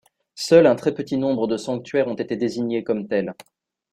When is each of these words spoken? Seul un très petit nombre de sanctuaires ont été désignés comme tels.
Seul 0.33 0.65
un 0.65 0.73
très 0.73 0.95
petit 0.95 1.15
nombre 1.15 1.45
de 1.45 1.57
sanctuaires 1.57 2.07
ont 2.07 2.15
été 2.15 2.35
désignés 2.35 2.83
comme 2.83 3.07
tels. 3.07 3.35